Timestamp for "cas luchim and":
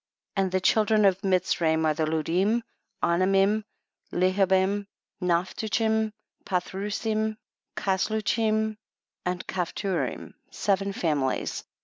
7.75-9.45